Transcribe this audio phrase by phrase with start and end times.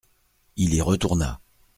[0.55, 1.39] Il y retourna.